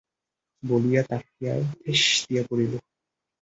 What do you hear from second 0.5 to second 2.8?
বলিয়া তাকিয়ায় ঠেস দিয়া পড়িল।